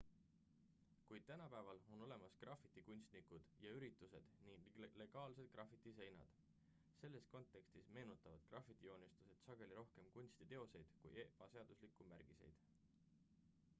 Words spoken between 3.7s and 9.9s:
üritused ning legaalsed grafitiseinad selles kontekstis meenutavad grafitijoonistused sageli